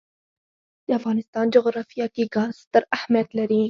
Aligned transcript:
د 0.85 0.89
افغانستان 0.99 1.45
جغرافیه 1.55 2.07
کې 2.15 2.23
ګاز 2.35 2.53
ستر 2.63 2.83
اهمیت 2.95 3.29
لري. 3.39 3.59